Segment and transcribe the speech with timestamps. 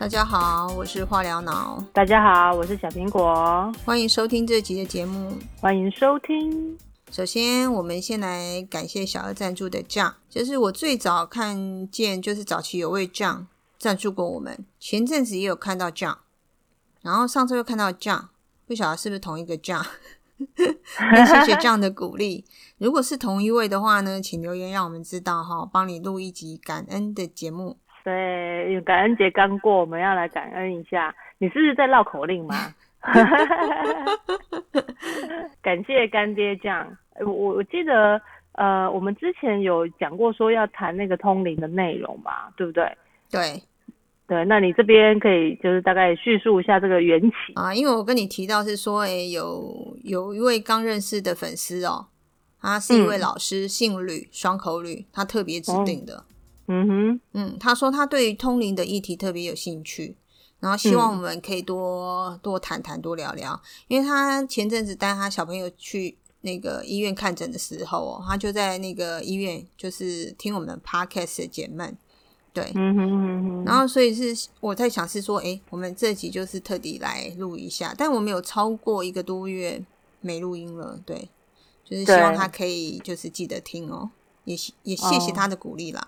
[0.00, 5.36] 大家好，我是化疗脑，大家好，我是小苹果，欢迎收听这集的节目。
[5.60, 6.78] 欢迎收听。
[7.10, 13.46] 首先，我们先来感谢小二赞助的酱，就是我最早看见，就是早期有位酱
[13.78, 16.20] 赞助过我们，前阵子也有看到酱，
[17.02, 18.30] 然后上次又看到酱，
[18.66, 19.84] 不晓得是不是同一个酱。
[20.56, 22.46] 谢谢酱的鼓励，
[22.78, 27.76] 如果是同一位的话呢，请留言让我们知道哈，帮你录一集感恩的节目。
[28.10, 31.14] 对，感恩节刚过，我们要来感恩一下。
[31.38, 32.54] 你是不是在绕口令吗？
[35.62, 36.86] 感谢干爹酱。
[37.20, 38.20] 我我记得，
[38.52, 42.84] 呃，我们之前有讲过说要谈那个通灵的内容吧，对不对？
[43.30, 43.62] 对，
[44.26, 44.44] 对。
[44.44, 52.08] 那你这边可以就是大概叙述一下这个缘起啊，因为我跟你提到是说，哎，有有一位刚认识的粉丝哦，
[52.60, 56.24] 他是一位老师，姓吕，双口吕，他特别指定的。
[56.72, 60.16] 嗯哼，嗯，他说他对通灵的议题特别有兴趣，
[60.60, 63.60] 然后希望我们可以多多谈谈，多聊聊。
[63.88, 71.96] 因为他前阵子带他小朋友去那个医院看诊的时候哦，他就在那个医院就是听我们 podcast 的解闷，
[72.52, 79.84] 对，嗯哼嗯哼，然后所以是我在想是说，哎，我们这集就是特地来录一下，但我们有超过一个多月
[80.20, 81.28] 没录音了，对，
[81.84, 84.10] 就是希望他可以就是记得听哦，
[84.44, 86.06] 也也谢谢他的鼓励啦。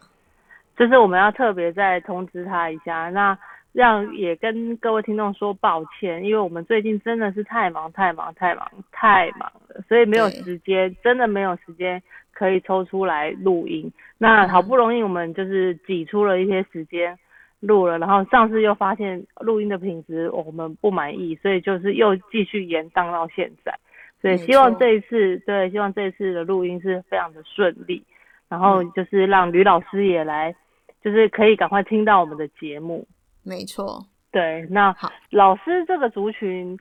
[0.77, 3.39] 就是我们要特别再通知他一下，那
[3.73, 13.91] 让也跟各位听众说抱歉，因为我们最近真的是太忙太忙太忙太忙了，所以没有时间，真的没有时间可以抽出来录音。
[14.19, 17.19] 那好不容易我们就是挤出了一些时间
[17.61, 23.73] 录了，然后上次又发现录音的品质我们不满意，所以就是又继续延宕到现在。
[24.21, 28.03] 所以希望这一次，对，希望这一次的录音是非常的顺利，
[28.49, 30.55] 然后就是让吕老师也来。
[31.03, 33.07] 就是可以赶快听到我们的节目，
[33.43, 34.07] 没错。
[34.31, 36.79] 对，那好，老师这个族群，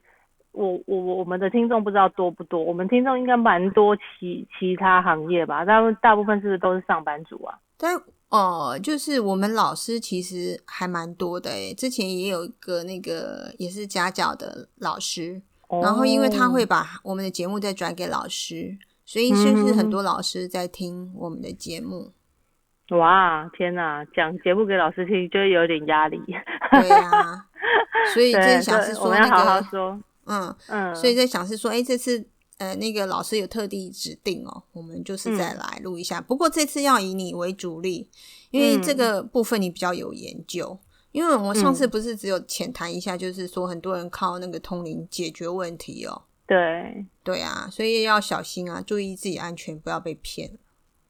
[0.54, 7.60] 我我我们的听众不知道多不多，我们听众应该蛮多其其他行业吧，但大部分是不是都是上班族啊？
[7.78, 8.00] 但
[8.30, 15.42] 哦，就是我们老师其实还蛮多的诶，之前也有一个那个也是家教的老师，
[15.82, 22.14] 然后因为他会把我们的节目再转给老师，所以是不是很多老师在听我们的节目？
[22.98, 24.06] 哇，天哪！
[24.14, 26.20] 讲节目给老师听，就有点压力。
[26.72, 27.46] 对呀，
[28.14, 29.68] 所以在想是说那个，
[30.26, 32.26] 嗯嗯，所以在想是说，哎，这次
[32.58, 36.20] 呃那个老师有特地指定哦，我们就是再来录一下。
[36.20, 38.10] 不过这次要以你为主力，
[38.52, 40.78] 因为这个部分你比较有研究。
[41.14, 46.22] 因为我上次不是只有浅谈一下，就是说很多人靠那个通灵解决问题哦。
[46.48, 50.52] 对对啊，所以要小心啊，注意自己安全，不要被骗。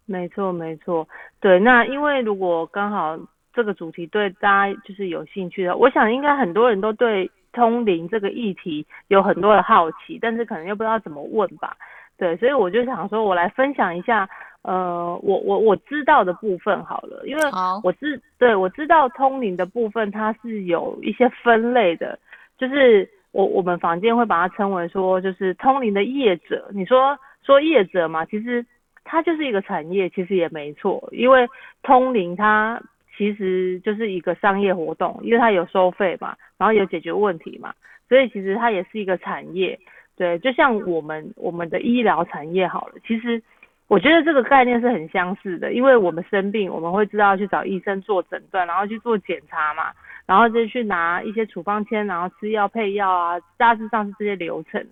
[0.05, 1.07] 没错，没错，
[1.41, 1.59] 对。
[1.59, 3.19] 那因为如果刚好
[3.53, 11.75] 这个主题对大家就是有兴趣的，我想应该很多人都对通灵这个议题有很多的好奇，但是可能又不知道怎么问吧。
[12.17, 14.29] 对，所以我就想说，我来分享一下，
[14.61, 17.43] 呃，我我我知道的部分好了，因为
[17.83, 22.17] 我知对我知道通灵的部分，它是有一些分类的，
[22.57, 26.69] 就是我我们房间会把它称为说，就是通灵的业者。
[26.73, 28.65] 你说说业者嘛，其实。
[29.03, 31.47] 它就是一个产业，其实也没错，因为
[31.83, 32.81] 通灵它
[33.17, 37.73] 其实就是一个商业活动，因为它有收费嘛，然后有解决问题嘛，
[38.07, 39.77] 所以其实它也是一个产业。
[40.15, 43.41] 对，就像我们我们的医疗产业好了，其实
[43.87, 49.91] 我觉得这个概念是很相似的，因为我们生病，我们会知道去找医生做诊断，然后去做检查嘛，
[50.25, 54.85] 然后再去拿一些处方签，然后吃药配药啊，大致上是这些流程。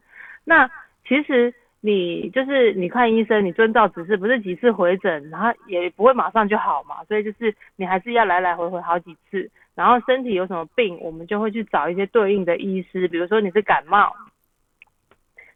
[0.44, 0.70] 那
[1.08, 1.54] 其实。
[1.82, 14.14] 你就是你看医生，你遵照指示，不是几次回诊，然后也不会马上就好嘛，所以就是你还是要来来回回好几次，然后身体有什么病，我们就会去找一些对应的医师，比如说你是感冒，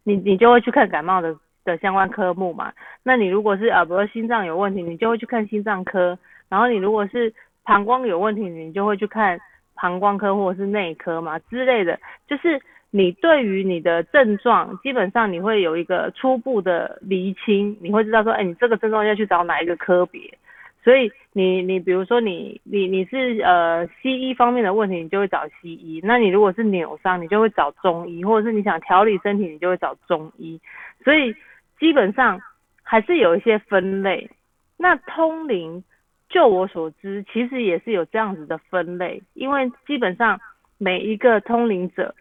[0.02, 6.18] 你你就会去看感冒的的相关科目嘛，那你如果是啊，比如心脏有问题，你就会去看心脏科，
[6.48, 7.34] 然后你如果是
[7.64, 9.38] 膀胱有问题，你就会去看
[9.74, 12.58] 膀胱科或者是内科嘛之类的，就是。
[12.96, 20.22] 你对于你的症状，基本上你会有一个初步的厘清，你会知道说，哎，你这个症状要去找哪一个科别。
[20.84, 26.00] 所以你你比如说你你你是呃西医方面的问题，你就会找西医。
[26.04, 30.60] 那你如果是扭伤，你就会找中医，或者是你想调理身体，你就会找中医。
[31.02, 31.34] 所以
[31.80, 32.40] 基本上
[32.84, 34.30] 还是有一些分类。
[34.76, 35.82] 那通灵，
[36.28, 40.38] 就我所知，其实也是有这样子的分类，因为基本上
[40.78, 42.14] 每一个通灵者。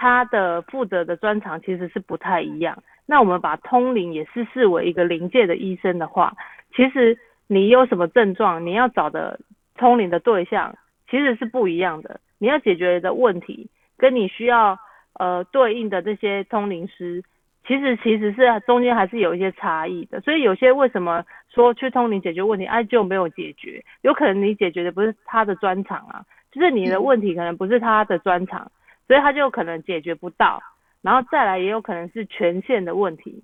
[0.00, 2.82] 他的负责的专长其实是不太一样。
[3.04, 6.34] 那我们把通灵也是视为一个灵界的医生的话，
[6.74, 9.38] 其实你有什么症状，你要找的
[9.76, 10.74] 通灵的对象
[11.10, 12.18] 其实是不一样的。
[12.38, 13.68] 你要解决的问题，
[13.98, 14.78] 跟你需要
[15.18, 17.22] 呃对应的这些通灵师，
[17.66, 20.18] 其实其实是中间还是有一些差异的。
[20.22, 28.72] 所以有些为什么说去通灵解决问题，哎就没有解决，有可能你解决的不是他的专长啊，就是你的问题可能不是他的专长，
[29.10, 30.62] 所以他就可能解决不到。
[31.02, 33.42] 然后再来也有可能是权限的问题，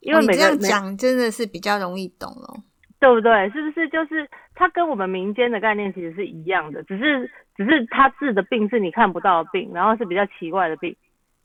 [0.00, 2.62] 因为每个这样讲真的是比较容易懂了。
[2.98, 3.50] 对不对？
[3.50, 10.96] 是不是就是它跟我们民间的概念其实是一样的，只是只是他治的病是你看不到的病，然后是比较奇怪的病，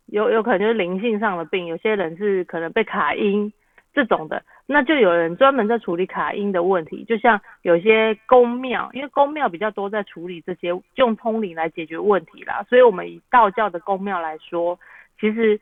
[0.05, 3.51] 有有可能就是灵性上的病，有些人是可能被卡阴
[3.91, 14.77] 这种的，那就有人专门在处理卡阴的问题，就像有些宫庙，因为宫庙比较多在处理这些用通灵来解决问题啦，所以我们以道教的宫庙来说，
[15.19, 15.59] 其实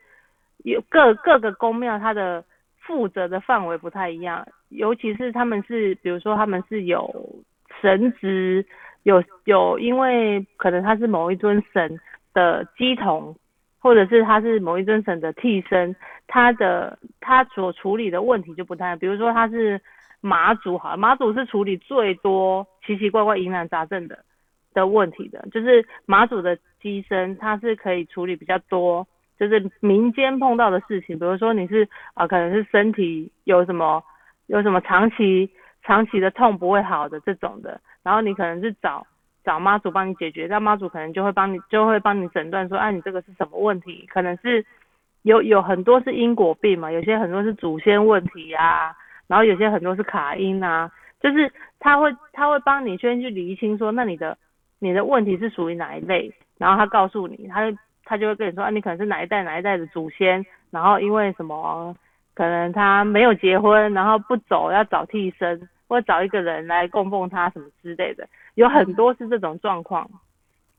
[0.65, 2.43] 有各各个宫庙它的。
[2.87, 7.11] 负责的范围不太一样，尤其是他们是，比如说他们是有
[7.81, 8.63] 神职，
[9.01, 11.99] 有有，因为可能他是某一尊神
[12.31, 13.35] 的机同，
[13.85, 15.95] 或者是他是某一尊神的替身，
[16.25, 19.79] 他的他所处理的问题就不太，比如说他是
[20.21, 24.17] 马祖，好，马祖是处理最多奇奇怪怪疑难杂症的
[24.73, 29.05] 的问题的，就是马祖的机身，他是可以处理比较多。
[29.37, 34.03] 就是民间碰到的事情，比如说你是啊，可能是身体有什么
[34.47, 35.47] 有什么长期
[35.83, 39.05] 长期的痛不会好的这种的，然后你可能是找
[39.45, 44.05] 找妈祖帮你解决，那妈祖可能就会帮你就会帮你诊断说，啊你这个是什么问题？
[44.11, 44.65] 可能是
[45.21, 48.95] 有有很多是因果病嘛，有些很多是祖先问题呀，
[49.27, 54.37] 然后有些很多是卡因啊，就是他会他会帮你先去厘清说，那你的
[54.79, 57.71] 你的问题是属于哪一类，然后他告诉你他。
[58.07, 61.95] 他就会跟你说啊，你可能是哪一代哪一代的祖先，然后因为什么，
[62.35, 70.09] 可能他没有结婚，然后不走要找替身，或找一个人来供奉他什么之类的，有很多是这种状况。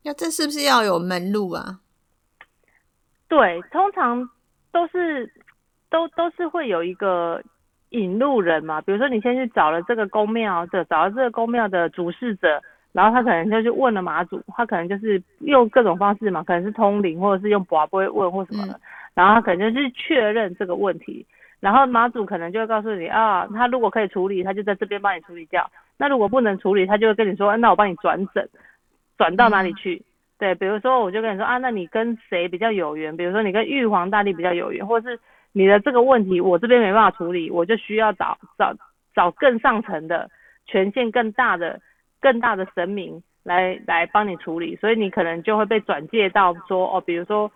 [0.03, 1.81] 那这是不是要有门路啊？
[3.29, 4.29] 对，通常
[4.71, 5.33] 都是
[5.91, 7.43] 都都是会有一个
[7.91, 12.63] 引路人嘛，比如说你先去找了这个公庙的，找了这个公庙的主事者。
[12.93, 18.81] 然后他可能就去问了马祖，他可能就是用各种方式嘛，可能是通灵或者是用卜不会问或什么的，
[19.13, 21.27] 然后他可能就是确认这个问题，
[21.67, 25.65] 然后马祖可能就会告诉你啊，他如果可以处理，他就在这边帮你处理掉；
[25.99, 28.49] 那如果不能处理，他就会跟你说，那我帮你转诊，
[29.19, 30.01] 转到哪里去？
[30.39, 33.17] 对，比如说我就跟你说啊，那你跟谁比较有缘？
[33.17, 35.19] 比如说你跟玉皇大帝比较有缘，或者是
[35.51, 38.73] 你的这个问题我这边没办法处理，我就需要找找
[39.15, 40.31] 找更上层的
[40.67, 41.81] 权限更大的。
[42.19, 47.49] 更大的神明来来帮你处理，所以你可能就会被转介到说哦，比如说，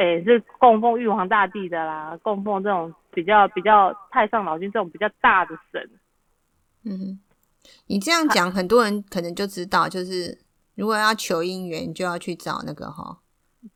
[0.00, 5.90] 诶是供奉玉皇大帝的啦，供奉这种比较比较太上老君这种比较大的神。
[6.84, 7.20] 嗯，
[7.86, 10.38] 你这样讲，很多人可能就知道，就是
[10.74, 13.18] 如果要求姻缘，就要去找那个哈，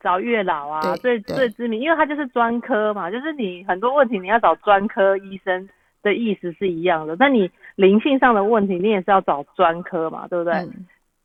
[0.00, 5.68] 找月老啊，最最知名，因为他就是专科嘛，就是你很多问题你要找专科医生。
[6.04, 10.52] 的意思是一样的，那你灵性上的问题，你也是要找专科嘛，对不对？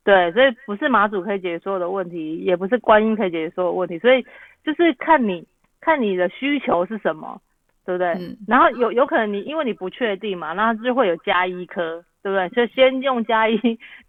[0.02, 4.24] 对，所以不是马祖可以解决所有的问题，也不是观音可以解决所有问题，所以
[4.64, 5.46] 就是看你
[5.80, 7.40] 看你的需求是什么，
[7.84, 8.14] 对不对？
[8.48, 12.48] 然后有有可能你因为你不确定嘛，那就会有加一科，对不对？
[12.66, 13.58] 就先用加一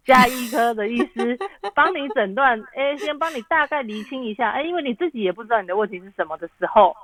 [0.04, 1.36] 加一科的意思
[1.74, 6.96] 帮你诊断，哎，先帮你大概厘清一下，哎，因为你自己也不知道你的问题是什么的时候，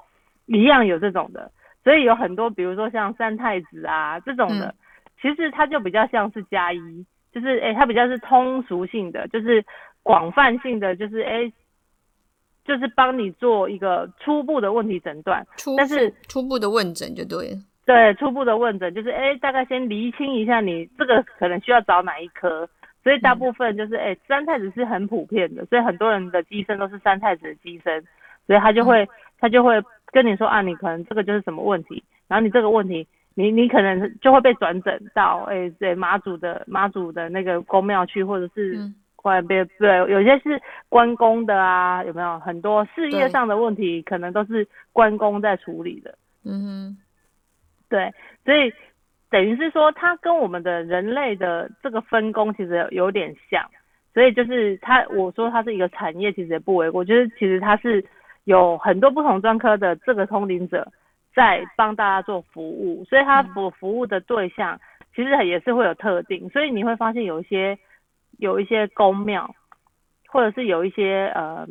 [0.47, 1.51] 一样有这种的。
[1.85, 4.75] 所以有很多，比如说像三太子啊这种的，
[5.23, 7.07] 其实它就比较像是加一，
[7.41, 9.65] 就是哎，它比较是通俗性的，就是
[10.03, 11.53] 广泛性的，就是哎，
[12.65, 22.69] 就是帮你做一个初步的问题诊断，但是初步的问诊就对了，对，初步的问诊就是哎，大概先厘清一下你这个可能需要找哪一科，
[23.03, 28.03] 所以大部分就是哎，三太子是很普遍的，所以很多人的机身都是三太子的机身，
[28.47, 29.83] 所以他就会他就会。
[30.11, 33.07] 跟你说啊，你可能这个就是什么问题，然后你这个问题，
[33.39, 38.77] 你你可能就会被转诊到哎对妈祖的妈祖的那个宫庙去，或者是
[39.15, 46.19] 关别对，有些是关公的啊，有没有很多事业上的问题，可能都是关公在处理的。
[46.45, 46.99] 嗯哼，
[47.89, 48.13] 对，
[48.45, 48.73] 所以
[49.31, 53.65] 等于是说，它跟我们的人类的这个分工其实有点像，
[54.13, 58.05] 所以就是它，我说它是一个产业，其实也不为过，就是其实它是。
[58.45, 60.91] 有很多不同专科的这个通灵者
[61.35, 64.81] 在帮大家做服务，所以他服服务的对象
[65.15, 67.79] 其实也是会有特定，所以你会发现有一些
[68.39, 69.55] 有一些宫庙，
[70.29, 71.67] 或者是有一些呃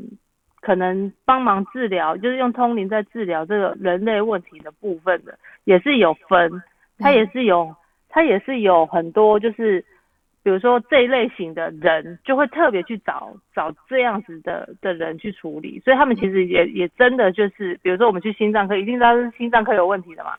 [0.61, 6.61] 可能帮忙治疗，就是用通灵在治疗这个人类问题的部分的，也是有分，
[6.97, 7.75] 它也是有
[8.09, 9.83] 它也是有很多就是，
[10.47, 20.31] 比比如说这一类型的人，就会特别去找找这样子的的人去处理，所以他们其实也也真的就是，比如说我们去心脏科，一定知道是心脏科有问题的嘛。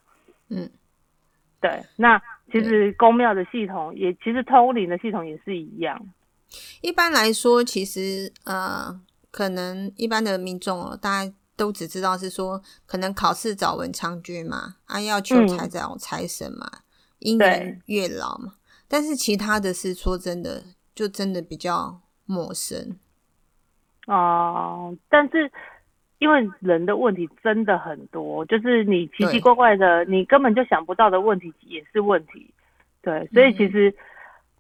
[0.49, 0.71] 嗯，
[1.61, 2.19] 对，那
[2.51, 6.01] 其实公庙的系统也，其实通灵的系统也是一样。
[6.81, 8.99] 一般来说，其实呃，
[9.31, 16.67] 可能一般的民众哦，大家都只知道是说，可能考试找文昌君嘛，啊，要求财找财神嘛，
[17.21, 18.55] 姻缘月老嘛。
[18.89, 20.63] 但是其他的是说真的，
[20.95, 22.97] 就真的比较陌生。
[24.07, 25.51] 哦，但是
[26.19, 32.53] 因为人的问题真的很多，就是你奇奇怪怪的，你根本就想不到的问题也是问题。
[33.03, 33.95] 对，所以其实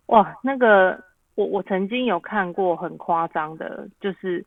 [0.06, 1.02] 哇，那个。
[1.38, 4.44] 我我曾经有看过很夸张的，就是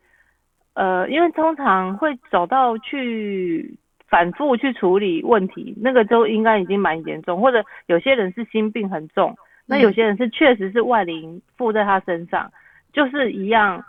[0.74, 9.34] 呃，因为通常会走到去反复去处理问题，那个都应该已经蛮严重，或者有些人是心病很重，
[9.72, 12.52] 那有些人是确实是外灵附在他身上，
[12.92, 13.82] 就是一样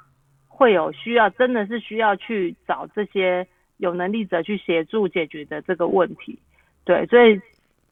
[0.47, 3.45] 会有需要，真的是需要去找这些
[3.77, 6.39] 有能力者去协助解决的这个问题。
[6.85, 7.39] 对，所以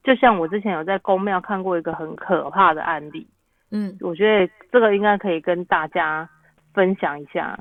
[0.04, 3.28] 就像我之前有在公庙看过一个很可怕的案例。
[3.72, 6.30] 嗯，我觉得这个应该可以跟大家
[6.74, 7.58] 分享一下。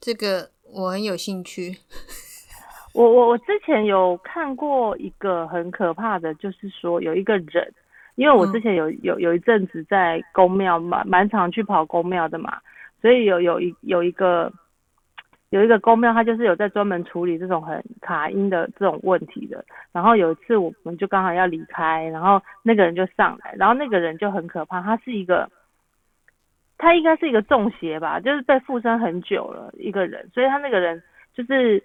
[0.00, 1.78] 这个我很有兴趣。
[2.96, 7.72] 我我我之前有看过一个很可怕的，就是说有一个人，
[8.14, 12.58] 因为我之前有有有一阵子在公庙嘛蛮常去跑公庙的嘛，
[13.02, 14.52] 所以有有一有一个。
[15.50, 19.64] 有一个公庙，他就是有在专门处理这种很卡音的这种问题的。
[19.92, 25.48] 然后有一次，我们就刚好要离开，然后那个人就上来，然后那个人就很可怕，他是一个，
[26.76, 31.00] 他应该是一个中邪吧，就是被附身很久了一个人，所以他那个人
[31.32, 31.82] 就是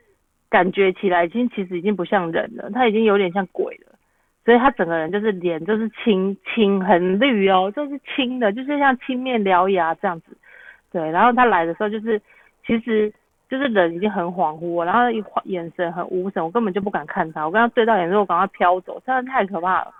[0.51, 3.97] 感觉起来已经其实已经不像人了，他已经有点像鬼了，
[4.45, 10.37] 所以他整个人就是脸就是青青很绿哦，就是青的，就是像青面獠牙这样子。
[10.91, 12.21] 对，然后他来的时候就是
[12.67, 13.11] 其实。
[13.51, 17.45] 就是人已经很恍惚，然后一眼神很无神，我根本就不敢看他。
[17.45, 19.93] 我跟他对到眼之后，赶快飘走，真的太可怕了。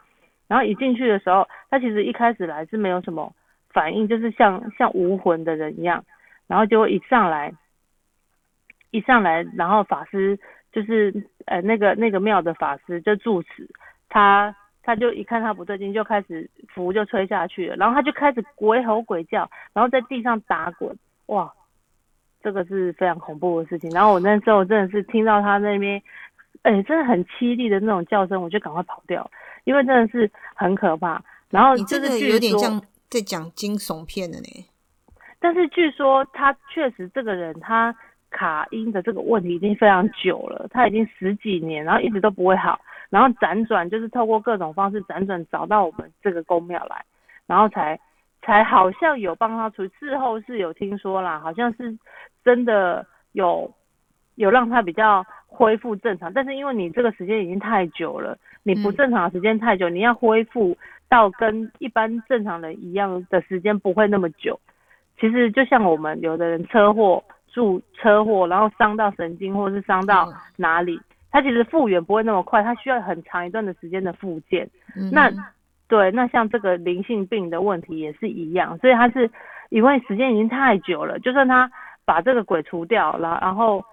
[0.48, 3.30] 然后一进去的时候，他其实一开始来是没有什么
[3.74, 6.02] 反应，就是像像无魂的人一样。
[6.48, 7.52] 然后结果一上来，
[8.92, 10.38] 一上来，然后法师
[10.72, 11.14] 就是
[11.46, 13.68] 呃那个那个庙的法师就住持，
[14.08, 20.96] 他他就一看他不对劲，就开始符就吹下去了，然后他就开始鬼吼鬼叫，然后在地上打滚，
[21.28, 21.52] 哇！
[22.44, 26.02] 这个是非常恐怖的事情，然后我那时候真的是听到他那边，
[26.64, 29.30] 哎，真的很凄厉的那种叫声，我就赶快跑掉，
[29.64, 31.24] 因为真的是很可怕。
[31.52, 34.66] 然后你这个有点像在讲惊悚片的呢。
[35.40, 37.96] 但是据说他确实这个人他
[38.32, 47.06] 卡音的这个问题已经非常久了，他已经十几年，然后一直都不会好，然后辗转就是透过各种方式辗转找到我们这个宫庙来，
[47.46, 48.00] 然后才。
[48.44, 51.96] 才好像有帮他处理，事后是有听说啦，好像是
[52.44, 53.72] 真的有
[54.34, 60.76] 有让他比较恢复正常，但是因为你这个时间已经太久了，你不正常的时间太久，你要恢复
[61.08, 64.60] 到跟一般正常人一样的时间不会那么久。
[65.20, 74.70] 其实就像我们有的人车祸住车祸，然后伤到神经或者是伤到哪里，他其实复原不会那么快，他需要很长一段的时间的复健。
[75.12, 75.32] 那
[75.88, 79.30] 对，那像这个灵性病的问题也是一样，所以他是
[79.70, 81.70] 因为时间已经太久了，就算他
[82.06, 83.84] 把这个鬼除掉了，然后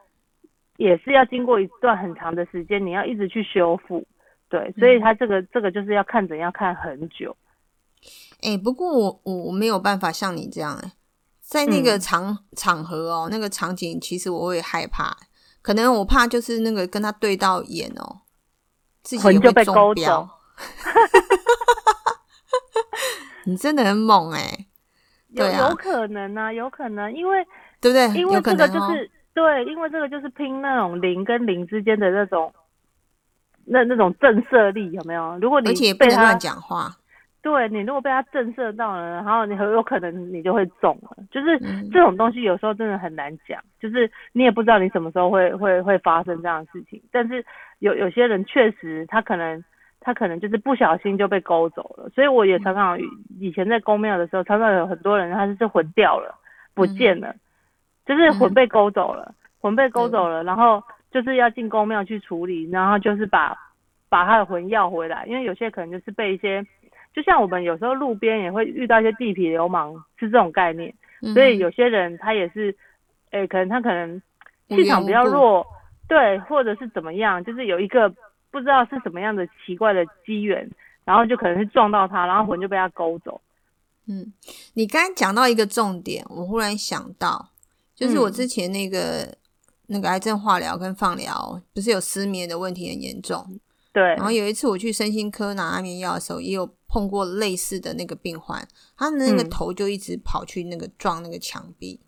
[0.76, 4.04] 也是要经过一段很长的时间，你要一直去修复。
[4.48, 7.36] 对，所以他这个这个就是要看诊，要看很久。
[8.42, 10.92] 哎，不过我我我没有办法像你这样，哎，
[11.48, 15.16] 在那个场场合哦，那个场景，其实我会害怕，
[15.62, 18.20] 可能我怕就是那个跟他对到眼哦，
[19.02, 20.28] 自己就被勾走。
[23.46, 24.66] 你真的很猛哎！
[25.28, 27.42] 有有可能啊，有可能，因为
[27.80, 28.20] 对不对？
[28.20, 32.52] 因为这个就是对，因为这个就是拼那种零跟零之间的那种
[33.64, 35.38] 那那种震慑力，有没有？
[35.38, 36.97] 如果你而且不能乱讲话，
[37.50, 41.16] 对你如果被他震慑到了，然后你很有可能你就会中了。
[41.30, 41.58] 就是
[41.90, 47.02] 这种东西有时候真的很难讲，就是你也不知道你什么时候会会会发生这样的事情。
[47.10, 47.44] 但是
[47.78, 49.62] 有有些人确实他可能。
[50.00, 52.96] 他可能就是不小心就被勾走了，所以我也常常
[53.40, 56.32] 以前在公庙的时候，常常有很多人他就是魂掉了，
[56.72, 57.34] 不见了，
[58.06, 63.58] 就是魂被勾走了，魂被勾走了，然后就是要进公庙去处理，然后就是把
[64.08, 66.64] 把他的魂要回来，因为有些可能就是被一些，
[67.18, 70.94] 就像我们有时候路边也会遇到一些地痞流氓，是这种概念，
[71.34, 72.72] 所以有些人他也是，
[73.30, 74.22] 诶，可能他可能
[74.68, 75.66] 气场比较弱，
[76.06, 78.14] 对，或者是怎么样，就是有一个。
[78.50, 80.66] 不知道是什么样的奇怪的机缘，
[81.04, 83.38] 然后就可能是撞到他，然后魂就被他勾走。
[84.06, 84.32] 嗯，
[84.72, 87.50] 你刚才讲到一个重点，我忽然想到，
[87.94, 89.36] 就是我之前那个
[89.88, 93.60] 那个癌症化疗跟放疗，不是有失眠的问题很严重。
[93.92, 98.66] 对，然后有一次我去身心科拿安眠药的时候，也有碰过类似的那个病患，
[98.96, 102.00] 他的那个头就一直跑去那个撞那个墙壁。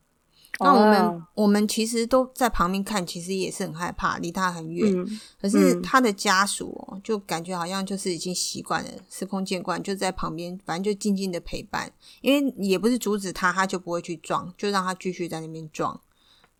[0.63, 4.93] 那我们我们其实都在旁边看，其实也是很害怕，离他很远。
[5.41, 11.91] 可是他的家属就感觉好像就是已经习惯了，司空见惯，就在旁边，反正就静静的陪伴。
[12.21, 15.99] 因为也不是阻止他，他就不会去撞，就让他继续在那边撞。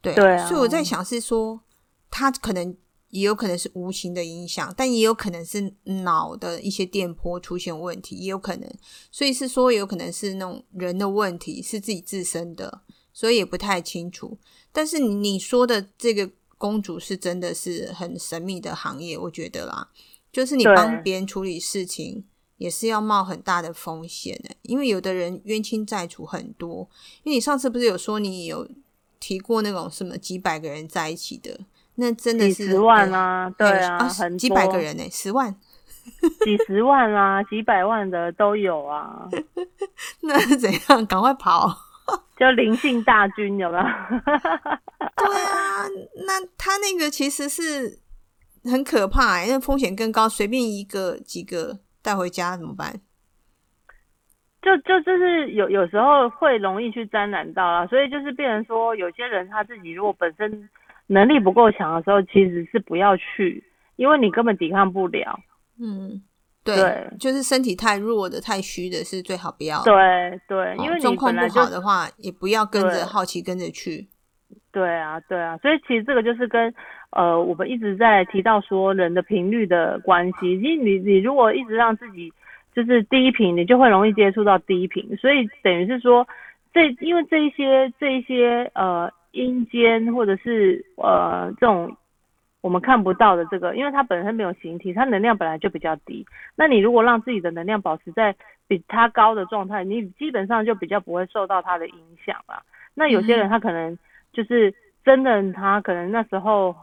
[0.01, 0.15] 对，
[0.47, 1.61] 所以我在想是说，
[2.11, 2.75] 他可能
[3.11, 8.69] 也有可能是无形的影响，但也有可能是脑的一些电波出现问题，也有可能。
[9.11, 12.83] 所以是说，有可能是那种人的问题，是自己自身的。
[13.13, 14.39] 所以也不太清楚，
[14.71, 19.91] 但是你说的这个公主是真的是很神秘的行业，我觉得啦，
[20.33, 22.25] 就是你帮别人处理事情
[22.57, 26.89] 也是要冒很大的风险的，因为有的人冤亲债主很多。
[27.25, 28.67] 因为你上次不是有说你有
[29.19, 31.59] 提过那种什么几百个人在一起的，
[31.97, 35.55] 那真的是十万啊，对啊，很几百个人呢，十万、
[36.45, 39.29] 几十万啊，几百万的都有啊。
[40.23, 41.05] 那是怎样？
[41.07, 41.69] 赶快跑！
[42.39, 43.83] 就灵性大军有没有？
[43.83, 45.85] 对啊，
[46.27, 47.99] 那他那个其实是
[48.65, 53.01] 很可怕，因为风险更高，随便一个几个带回家怎么办？
[54.63, 60.69] 就就就是有有时候会容易去沾染到啊，所以就是变成说，有些人他自己如果本身
[61.11, 63.63] 能力不够强的时候，其实是不要去，
[63.97, 65.39] 因为你根本抵抗不了。
[65.79, 66.23] 嗯。
[66.63, 69.83] 对，就是身体太弱的、太虚的，是最好不要。
[69.83, 74.07] 对对，因为状况不好的话，也不要跟着好奇跟着去。
[74.71, 76.73] 对啊，对啊，所以其实这个就是跟
[77.13, 80.53] 呃，我们一直在提到说人的频率的关系。
[80.61, 82.31] 因为你你如果一直让自己
[82.77, 85.17] 就是低频，你就会容易接触到低频。
[85.17, 86.29] 所以等于是说，
[86.75, 91.97] 这因为这一些这一些呃阴间或者是呃这种。
[92.63, 96.27] 我们看不到的这个，因为它本身没有形体，它能量本来就比较低。
[96.55, 98.37] 那你如果让自己的能量保持在
[98.69, 102.63] 比它高的状态，你基本上就比较不会受到它的影响了。
[102.93, 103.99] 那有些人他可能
[104.35, 106.77] 就是真的，他可能那时候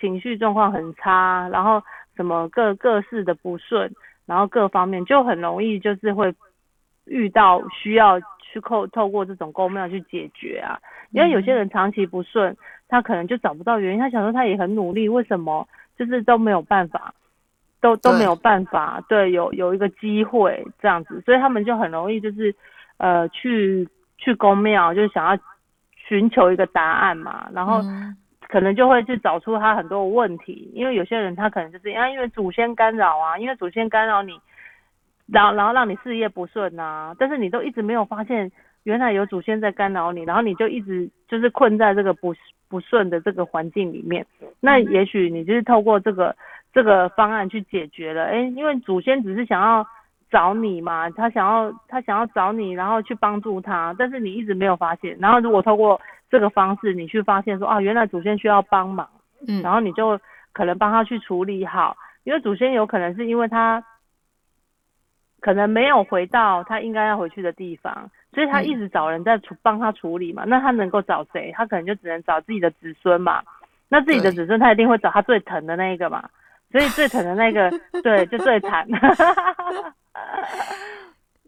[0.00, 1.80] 情绪状况很差，然后
[2.16, 3.94] 什么各各式的不顺，
[4.26, 6.34] 然后各方面就很容易就是会
[7.04, 8.18] 遇到需要
[8.52, 10.78] 去透透过这种公庙去解决啊。
[11.10, 12.56] 因为有些人长期不顺。
[12.92, 15.64] 他可能就找不到原因，他想说他也很努力，为什么
[15.96, 17.14] 就是都没有办法，
[17.80, 22.52] 都都没有办法，对，有有一个机会这样子，所以他们就很容易就是
[22.96, 25.40] 呃去去公庙，就是想要
[25.94, 27.80] 寻求一个答案嘛，然后
[28.48, 34.36] 可能就会去找出他很多问题，因为有些人他可能就是啊，因为祖先干扰啊，因为祖先干扰你，
[35.32, 38.50] 然后然后让你事业不顺啊，但是你都一直没有发现。
[38.84, 42.34] 原来有祖先在干扰你，然后你就一直就是困在这个不
[42.66, 44.24] 不顺的这个环境里面。
[44.58, 46.34] 那也许你就是透过这个
[46.72, 48.24] 这个方案去解决了。
[48.24, 49.86] 哎，因为祖先只是想要
[50.30, 55.14] 找你嘛，他想要他想要找你，然后去帮助他，但是你一直没有发现。
[55.20, 59.06] 然后如果透过这个方式，你去发现说啊，原来祖先需要帮忙，
[59.46, 60.18] 嗯，然后你就
[60.54, 63.84] 可能帮他去处理好，因为祖先有可能是因为他
[65.40, 68.08] 可能没有回到他应该要回去的地方。
[68.32, 71.52] 所以他一直找人在处帮他处理嘛，那他能够找谁？
[71.56, 73.42] 他可能就只能找自己的子孙嘛。
[73.88, 76.30] 那自己的子孙他一定会找他最疼的那一个嘛。
[76.70, 77.68] 所以最疼的那个，
[78.04, 78.86] 对，就最惨。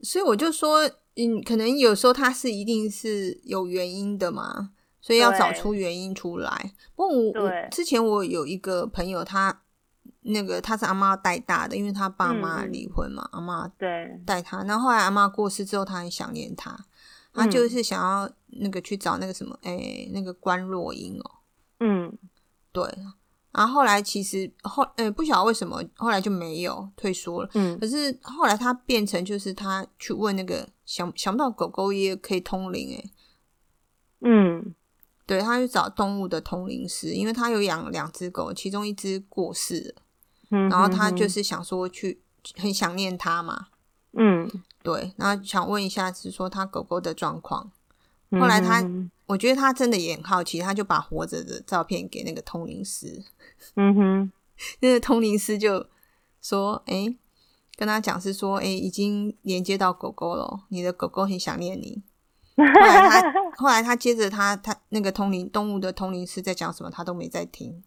[0.02, 0.80] 所以我就说，
[1.14, 6.50] 嗯，可能有时候他是一定是有原因的嘛，所以要找出原因出来。
[6.96, 7.32] 不过我
[7.70, 9.60] 之前我有一个朋友，他。
[10.22, 14.62] 那个他是阿妈带大的，因为他爸妈离婚嘛，阿妈对带他。
[14.62, 16.86] 然后后来阿妈过世之后，他很想念他，
[17.32, 21.30] 他就是想要那个去找那个什么，哎，那个关若英哦。
[21.80, 22.16] 嗯，
[22.70, 22.84] 对。
[23.50, 27.50] 然后后来其实后，呃，不晓得为什么后来就没有退缩了。
[27.54, 27.78] 嗯。
[27.78, 33.10] 可是后来他变成就是他去问那个想想不到狗狗也可以通灵哎。
[34.20, 34.74] 嗯。
[35.26, 40.01] 对，他去找动物的通灵师，因为他有养两只狗，其中一只过世了。
[40.70, 42.20] 然后他就是想说去
[42.56, 43.68] 很想念他嘛，
[44.12, 44.50] 嗯，
[44.82, 47.70] 对，然后想问一下是说他狗狗的状况。
[48.32, 48.82] 后来他，
[49.26, 53.22] 我觉得他真的也很好奇，他就把活着的照片给那个通灵师，
[53.76, 54.32] 嗯哼，
[54.80, 55.86] 那个通灵师就
[56.40, 57.14] 说，哎，
[57.76, 62.02] 跟他讲是说，哎，已经连接到狗狗了，你的狗狗很想念你。
[62.56, 67.82] 后来他， 后来他接着他他那个通灵动物的通灵师在讲什么，他都没在听。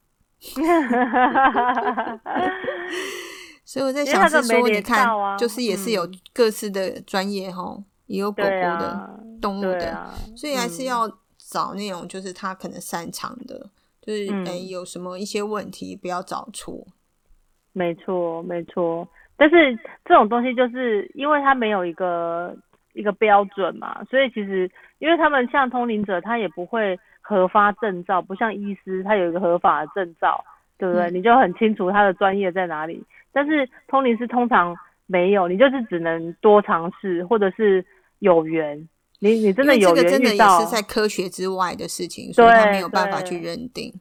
[3.65, 9.10] 所以我在想是说，你看，啊就是也是有嗯各式的专业哈，也有狗狗的、啊，
[9.41, 13.69] 动物的，啊，所以还是嗯要找那种就是他可能擅长的，
[14.01, 16.86] 就是嗯哎、有什么一些问题不要找错。
[17.73, 19.08] 没错，没错。
[19.36, 22.55] 但是这种东西就是因为它没有一个
[22.93, 26.97] 一个标准嘛，所以其实因为他们像通灵者，他也不会
[27.28, 30.46] 核发证照，不像医师他有一个合法的证照，
[30.78, 31.10] 对不对？
[31.10, 33.04] 嗯你就很清楚他的专业在哪里。
[33.34, 37.84] 但是通灵师通常没有，你就是只能多尝试，或者是
[38.20, 38.88] 有缘。
[39.20, 43.92] 你你真的有缘真的也遇到，是在科学之外的事情，所以他没有办法去认定。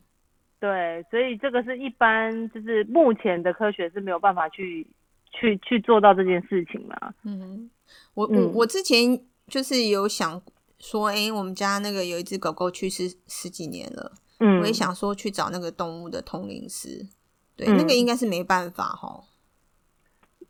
[0.60, 4.86] 对，所以这个是一般就是目前的科学是没有办法去
[5.30, 7.14] 去去做到这件事情啦。
[7.24, 7.70] 嗯，
[8.14, 10.40] 我我嗯我之前就是有想
[10.84, 17.06] 说，哎、我们家那个有一只狗狗去世十几年了，嗯，我也想说去找那个动物的通灵师，
[17.56, 19.24] 对，嗯那个应该是没办法哈。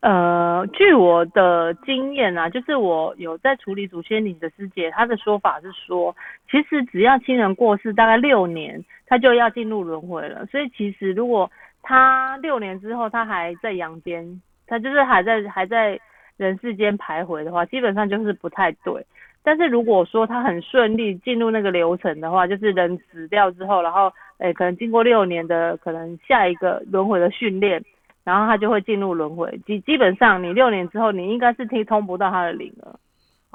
[0.01, 6.13] 呃，据我的经验啊，就是我有在处理祖先灵的师姐，她的说法是说，
[6.51, 10.45] 其实只要亲人过世大概六年，他就要进入轮回了。
[10.47, 11.49] 所以其实如果
[11.81, 15.97] 他六年之后他还在阳间，他就是还在还在
[16.37, 19.03] 人世间徘徊的话，基本上就是不太对。
[19.45, 27.81] 但是如果说他很顺利进入那个流程的话，就是人死掉之后，然后诶可能经过六年的可能下一个轮回的训练，
[28.23, 29.57] 然后他就会进入轮回。
[29.67, 32.99] 基基本上你六年之后，你应该是听通不到他的灵了。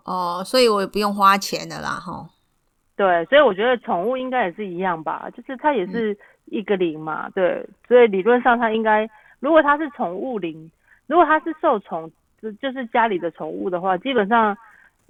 [0.05, 2.31] 哦，所以我也不用花钱的啦哈。
[2.97, 9.09] 对，所以我觉得宠物应该也是一样吧，就是它也是一个灵嘛，对，所以理论上它应该，
[9.41, 10.71] 如果它是宠物灵，
[11.07, 14.57] 如果它是受宠，就就是家里的宠物的话，基本上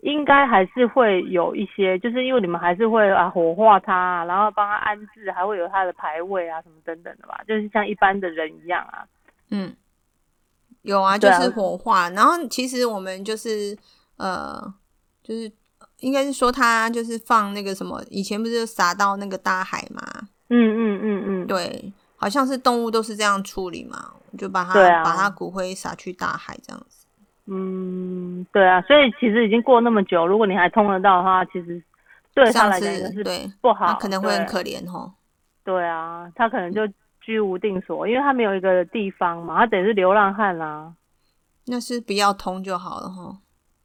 [0.03, 9.05] 应该还是会有一些，就是因为你们还是会啊火化他啊，然后帮他安置，还会有他的牌位啊什么等等的吧，就是像一般的人一样啊。
[9.51, 9.75] 嗯，
[10.83, 12.09] 有啊，就是火化。
[12.11, 13.77] 然后其实我们就是
[14.17, 14.73] 呃，
[15.23, 15.51] 就是
[15.99, 20.03] 应该是说他就是放那个什么，以前不是撒到那个大海嘛？
[20.49, 27.07] 嗯嗯嗯嗯，对，好像是动物都是这样处理嘛，就把它、啊把它骨灰撒去大海这样子。
[27.53, 28.10] 嗯，
[28.53, 31.83] 对啊，所以其实已经过那么久，如果你还通得到的话，其实
[32.35, 35.13] 对他上来讲也是次对，不好，他可能会很可怜哦。
[35.63, 36.83] 对啊，他可能就
[37.21, 40.93] 居无定所，因为他没有一个地方嘛，他等于是流浪汉啦、
[41.67, 43.39] 那是不要通就好了哈。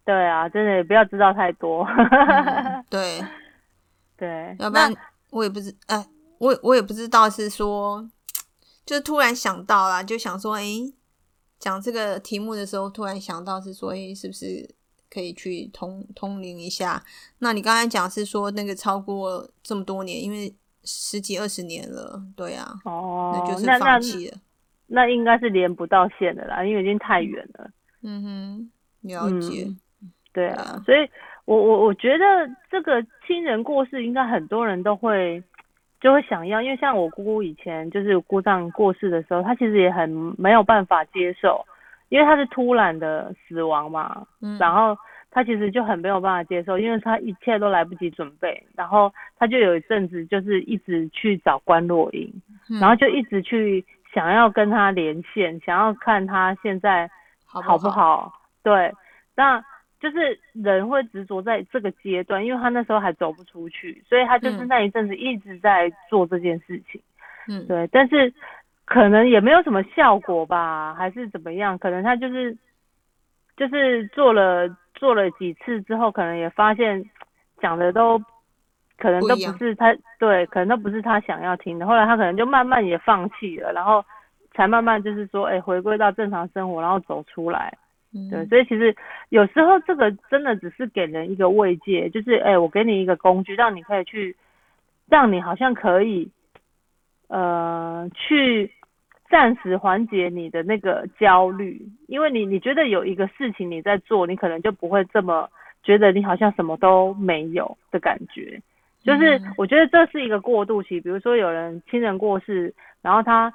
[0.03, 1.83] 对啊，真的也不要知道太多。
[1.85, 3.23] 嗯 对，
[4.17, 4.91] 对，要不然
[5.31, 6.05] 我也不知，哎、
[6.39, 8.07] 我我也不知道是说，
[8.85, 10.63] 就突然想到啦，就想说，哎、
[11.65, 14.69] 讲这个题目的时候，突然想到是说，哎、是不是
[15.09, 17.03] 可以去通通灵一下？
[17.39, 24.37] 那你刚才讲是说那个超过这么多年，因为十几二十年了，对啊，哦，那就是放弃了。
[24.85, 27.71] 那应该是连不到线的啦，因为已经太远了。
[28.03, 29.65] 嗯哼，了解。
[29.65, 29.79] 嗯
[30.31, 31.09] 对啊，所以
[31.45, 32.25] 我我我觉得
[32.69, 35.41] 这个亲人过世，应该很多人都会
[35.99, 41.65] 就会想要，因为像我姑姑以前就是姑丈过世的时候，她其实也很没有办法接受，
[42.09, 44.95] 因为她是突然的死亡嘛，嗯，然后
[45.31, 52.31] 她其实就很没有办法接受，因为她一切都来不及准备，然后她就有一阵子就是一直去找关若英，
[52.69, 57.09] 嗯然后就一直去想要跟他连线，想要看他现在
[57.45, 58.21] 好好不好？
[58.21, 58.33] 好？
[58.63, 58.93] 对，
[59.35, 59.61] 那
[59.99, 67.01] 就是人会执着在这个阶段，因为他那时候还走不出去，所以他就是嗯那一阵子一直在做这件事情。
[67.47, 68.31] 嗯，对，但是
[68.85, 71.77] 可能也没有什么效果吧，还是怎么样？
[71.77, 72.55] 可能他就是
[73.55, 77.03] 就是做了做了几次之后，可能也发现
[77.61, 78.19] 讲的都
[78.97, 81.87] 可能都不是他对，可能都不是他想要听的。
[81.87, 84.03] 后来他可能就慢慢也放弃了，然后
[84.53, 87.75] 才慢慢就是说，哎，回归到正常生活，然后走出来。
[88.15, 88.29] 嗯。
[88.29, 88.95] 对，所以其实
[89.29, 94.35] 有时候这个真的只是给人一个慰藉，就是哎、我给你一个工具，让你可以去，
[95.09, 96.29] 让你好像可以，
[97.27, 98.71] 呃，去
[99.29, 105.49] 暂时缓解你的那个焦虑，因为你你觉得有一个事情你在做，你可能就不会这么
[105.83, 108.61] 觉得你好像什么都没有的感觉。
[109.03, 109.53] 就是嗯。
[109.57, 113.53] 我觉得这是一个过渡期，比如说有人亲人过世，然后他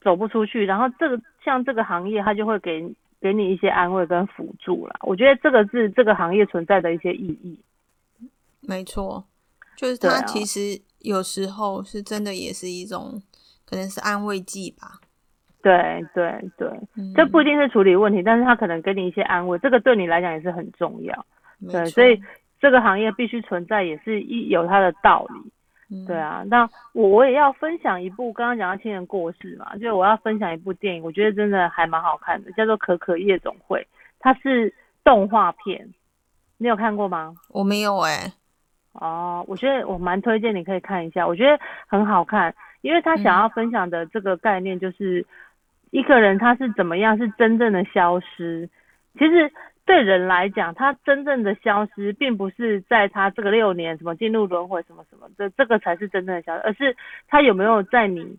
[0.00, 4.94] 走不出去，然后这个像这个行业，他就会给给你一些安慰跟辅助啦。
[5.00, 7.58] 我觉得这个是这个行业存在的一些意义。
[8.60, 9.24] 没错，
[9.74, 13.22] 就是它其实有时候是真的也是一种，
[13.64, 15.00] 可能是安慰剂吧。
[15.62, 21.26] 对对对，嗯，这不一定是处理问题，但是他可能给你一些安慰，这个对你来讲也是很重要。
[21.72, 22.20] 对，所以
[22.60, 25.50] 这个行业必须存在，也是一有它的道理。
[25.90, 33.80] 嗯对，啊，那我我也要分享一部，刚刚讲到亲人过世嘛，就是我要分享一部电影，我觉得真的还蛮好看的，叫做《可可夜总会》，
[34.18, 34.72] 它是
[35.04, 35.86] 动画片，
[36.56, 37.34] 你有看过吗？
[37.50, 38.32] 我没有哎、
[38.94, 45.24] 哦，我觉得我蛮推荐你可以看一下，我觉得很好看，因为他想要分享的这个概念就是
[45.90, 48.68] 一个人他是怎么样是真正的消失。
[49.18, 49.52] 其实
[49.86, 56.96] 对人来讲，他真正的消失，并不是在他这个六年什么进入轮回什么什么这，这个才是真正的消失，而是
[57.28, 58.38] 他有没有在你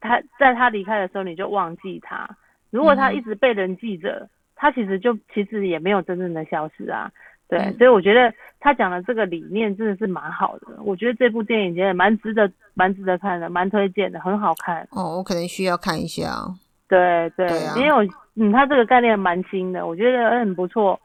[0.00, 2.28] 他在他离开的时候你就忘记他。
[2.70, 7.10] 如果他一直被人记着，他其实就其实也没有真正的消失啊。
[7.48, 10.66] 对，嗯所以我觉得他讲的这个理念真的是蛮好的。
[10.82, 14.86] 我觉得这部电影也蛮值得、蛮值得看的，蛮推荐的，很好看。
[14.92, 16.54] 哦，我可能需要看一下哦。
[16.88, 18.02] 对对，对啊因为我
[18.38, 20.98] 嗯，他这个概念蛮新的，我觉得很不错。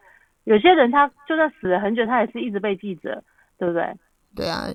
[0.43, 3.23] 有些人他就算死了很久，他也是一直被记着，
[3.57, 3.97] 对不对？
[4.35, 4.67] 对啊，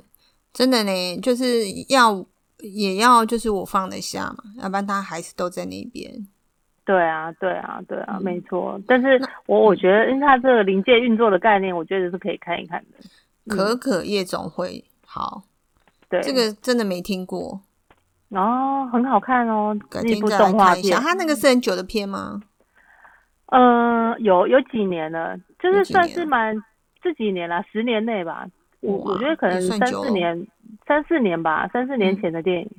[0.53, 1.45] 真的呢，就是
[1.89, 2.25] 要
[2.61, 6.11] 也要就是我放得下嘛，要不然他还是都在那边。
[6.85, 8.81] 对啊，对啊，对啊，嗯没错。
[8.87, 12.99] 但是我我觉得，因为他这个临界运作的概念，我觉得是可以看一看的。
[13.01, 15.43] 嗯可可夜总会，好，
[16.11, 17.59] 对，这个真的没听过，
[18.31, 20.97] 哦，很好看哦，是一部改天再来动画看一下。
[20.97, 21.03] 片。
[21.03, 22.41] 它那个是很久的片吗？
[23.47, 26.55] 嗯、有有几年了，就是算是蛮
[27.03, 28.47] 这几年了，十年内吧。
[28.81, 30.47] 我我觉得可能算三四年，
[30.87, 32.71] 三四年吧，三四年嗯前的电影。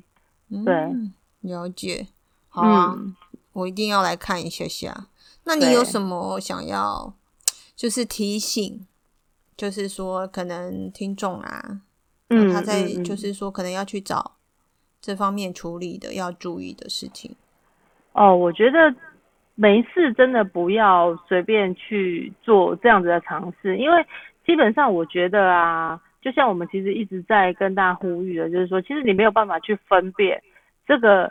[0.50, 2.06] 嗯，对了解。
[2.48, 3.14] 好啊，嗯，
[3.52, 5.06] 我一定要来看一下下。
[5.44, 7.12] 那你有什么想要
[7.74, 8.86] 就是提醒？
[9.56, 11.80] 就是说，可能听众啊，
[12.28, 14.36] 嗯，他在就是说，可能要去找
[15.00, 17.34] 这方面处理的要注意的事情。
[18.12, 18.94] 哦，我觉得
[19.54, 24.04] 没事，真的不要随便去做这样子的尝试，因为
[24.44, 30.42] 基本上我觉得啊，就像我们其实一直在跟大家呼吁的，就是说，其实你没有办法去分辨
[30.86, 31.30] 这个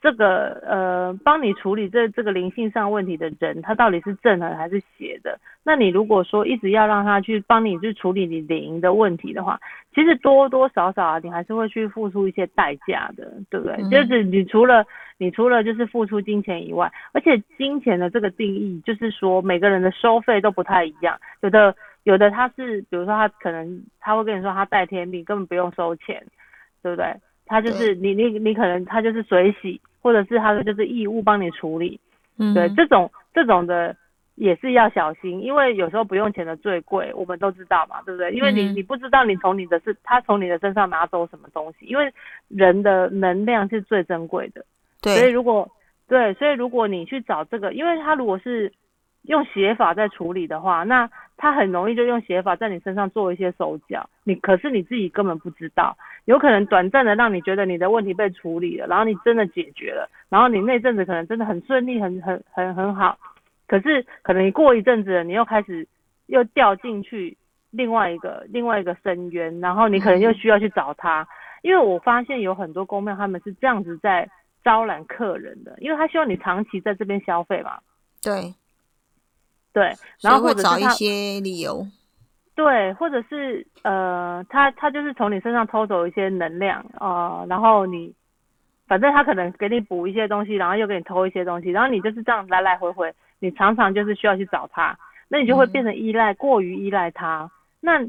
[0.00, 5.38] 这个呃，帮你处理这这个灵性上问题的人，他到底是正的还是邪的。
[5.64, 9.58] 那你如果说一直要让他去帮你去处理你灵的问题的话，
[9.94, 13.74] 其实多多少少啊，你还是会去付出一些代价的，对不对？
[13.78, 14.84] 嗯就是你除了
[15.18, 26.24] 你除了就是付出金钱以外，而且金钱的这个定义，就是说每个人的收费都不太一样，有的有的他是，比如说他可能他会跟你说他带天命，根本不用收钱，
[26.82, 27.14] 对不对？
[27.46, 31.98] 他就是你你你可能他就是水洗，或者是他的就是义务帮你处理，
[32.38, 33.96] 嗯，对，这种这种的
[34.34, 38.32] 也是要小心，因为有时候不用钱的最贵，我们都知道嘛，对不对？
[38.32, 42.12] 因为你嗯你不知道你从你的是他从你的身上拿走什么东西，因为
[42.48, 44.64] 人的能量是最珍贵的，
[45.00, 45.16] 对。
[45.16, 45.70] 所以，如果
[46.08, 48.72] 对，所以如果你去找这个，因为他如果是
[49.22, 63.16] 用写法在处理的话，那他很容易就用写法在你身上做一些手脚，你可是你自己根本不知道，有可能短暂的让你觉得你的问题被处理了，然后你真的解决了，然后你那阵子可能真的很顺利，很很很很好，
[63.66, 65.86] 可是可能你过一阵子，你又开始
[66.26, 67.36] 又掉进去
[67.70, 71.26] 另外一个另外一个深渊，然后你可能又需要去找他，
[71.62, 74.28] 因为我发现有很多公庙他们是这样子在
[74.64, 77.78] 招揽客人的，因为他希望你长期在这边消费嘛，
[78.20, 78.52] 对，
[79.72, 81.86] 对，然后或者找一些理由。
[82.56, 88.14] 对，或者是呃，他他就是从你身上偷走一些能量呃，然后你
[88.86, 97.50] 反正他可能给你补一些东西，然后又给你偷一些东西，然后你就是这样来来回回，你常常就是需要去找他，那你就会嗯变成依赖，过于依赖他。
[97.80, 98.00] 那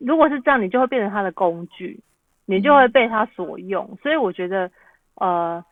[0.00, 1.98] 如果是这样，你就会变成他的工具，
[2.46, 3.98] 你就嗯会被他所用。
[4.00, 4.70] 所以我觉得
[5.16, 5.64] 呃，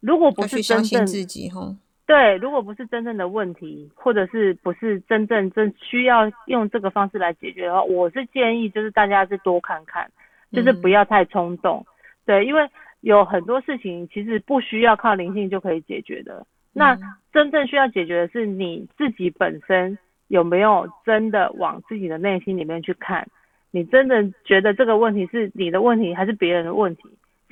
[0.00, 1.74] 如果不是真正去相信自己吼。
[2.06, 10.10] 对，如果不是真正的问题，或者是不是真正真需要用这个方式来解决的话，我是建议就是大家是多看看，
[10.52, 11.86] 就是不嗯要太冲动。
[12.26, 12.68] 对，因为
[13.00, 16.46] 有很多事情其实不需要靠灵性就可以解决的。
[16.74, 17.00] 那嗯
[17.32, 19.96] 真正需要解决的是你自己本身
[20.28, 23.26] 有没有真的往自己的内心里面去看，
[23.70, 27.02] 你真的觉得这个问题是你的问题还是别人的问题？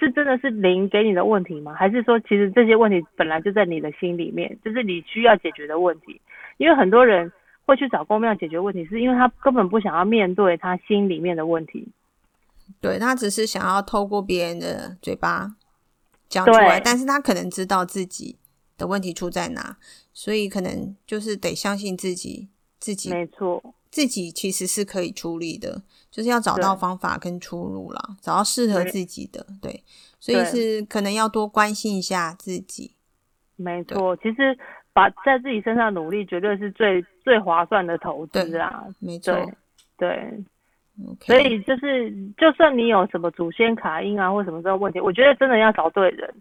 [0.06, 1.72] 是真的是零给你的问题吗？
[1.74, 6.20] 还是说其实这些问题本来就在你的心里面，就是你需要解决的问题？
[6.58, 7.30] 因为很多人
[7.64, 11.86] 会去找公庙解决问题，是因为他根本不想要面对他心里面的问题。
[12.80, 15.54] 对他只是想要透过别人的嘴巴
[16.28, 18.36] 讲出来，但是他可能知道自己
[18.76, 19.76] 的问题出在哪，
[20.12, 23.62] 所以可能就是得相信自己，自己没错，
[23.92, 29.84] 自己其实是可以处理的，就是要找到方法跟出路啦，找到适合自己的，对，
[30.18, 32.92] 所以是可能要多关心一下自己，
[33.56, 34.16] 没错。
[34.16, 34.58] 其实
[34.94, 38.84] 把在自己身上努力，绝对是最最划算的投资啊。
[38.98, 39.34] 没错，
[39.98, 40.42] 对
[41.20, 46.34] 所以就是，就算你有什么祖先卡因啊或什么这种问题，我觉得真的要找对人，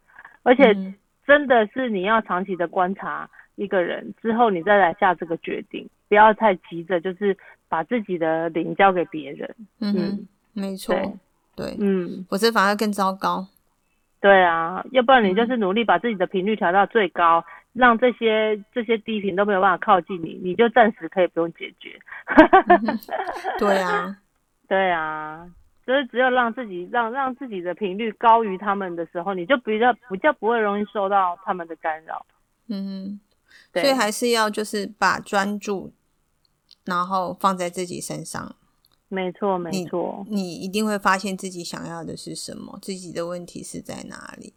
[0.44, 0.96] 而且嗯
[1.28, 7.38] 真的是你要长期的观察一个人之后，你再来下这个决定，不要太急着就是
[7.70, 9.56] 把自己的灵交给别人。
[9.80, 10.94] 嗯嗯，没错，
[11.56, 13.48] 对对，嗯，否则反而更糟糕。
[14.20, 21.98] 对啊，要不然你嗯就是努力把自己的频率调到最高，让这些这些低频都没有办法靠近你，你就暂时可以不用解决。
[23.58, 24.18] 对啊，
[24.68, 25.50] 对啊，
[25.88, 32.26] 就是只有让自己让让自己的频率高于他们的时候，你就比较比较不会容易受到他们的干扰。
[32.68, 33.18] 嗯
[33.74, 35.94] 所以还是要就是把专注，
[36.86, 38.56] 然后放在自己身上，
[39.10, 44.54] 没错没你错，你一定会发现自己想要的是什么，自己的问题是在哪里。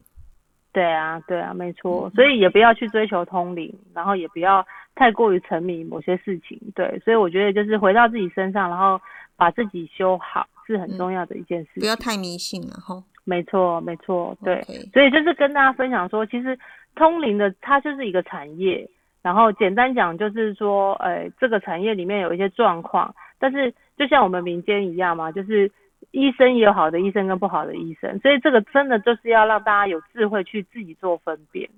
[0.72, 6.60] 对啊对啊没嗯错，所以也不要去追求通灵，然后也不要太过于沉迷某些事情。
[6.74, 9.00] 对，所以我觉得就是回到自己身上，然后
[9.36, 11.80] 把自己修好是很重要的一件事情。
[11.80, 13.00] 嗯不要太迷信了哈。
[13.22, 14.60] 没错没错，对。
[14.92, 16.58] 所以就是跟大家分享说，其实
[16.96, 18.88] 通灵的它就是一个产业，
[19.24, 25.72] 然后简单讲就是说，呃，这个产业里面有一些状况，但是就像我们民间一样嘛，就是
[26.10, 31.70] 医生也有好的医生跟不好的医生，所以这个真的就是要让大家有智慧去自己做分辨。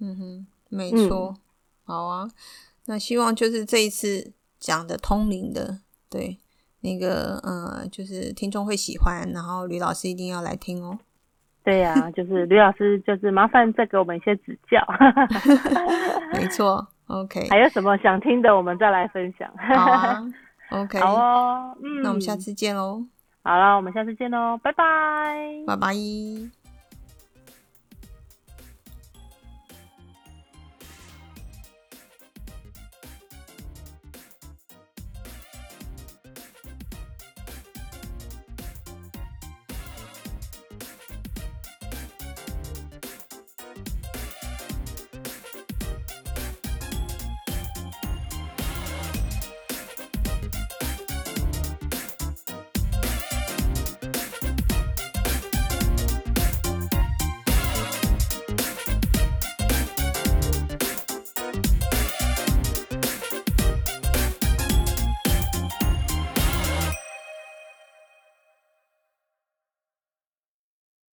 [0.00, 1.36] 嗯哼，没嗯错，
[1.84, 2.28] 好啊。
[2.86, 5.78] 那希望就是这一次讲的通灵的，
[6.10, 6.38] 对
[6.80, 10.98] 那个呃，就是听众会喜欢，然后吕老师一定要来听哦。
[11.68, 14.82] 对呀、就是吕老师，就是麻烦再给我们一些指教，
[16.32, 19.46] 没错，OK，还有什么想听的，我们再来分享。
[19.58, 20.24] 好啊，
[20.72, 23.02] OK，好哦，嗯，那我们下次见喽，
[23.44, 24.84] 好了，我们下次见喽，拜拜。
[25.66, 26.57] 拜拜。